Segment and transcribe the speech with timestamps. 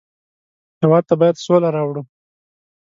[0.81, 2.01] هېواد ته باید سوله راوړو